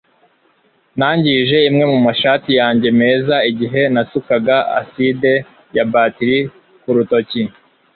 [0.99, 5.31] nangije imwe mu mashati yanjye meza igihe nasukaga aside
[5.75, 6.39] ya batiri
[6.81, 7.41] ku ntoki